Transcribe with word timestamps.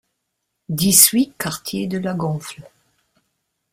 dix-huit 0.69 1.31
quartier 1.37 1.85
de 1.85 1.99
la 1.99 2.15
Gonfle 2.15 2.63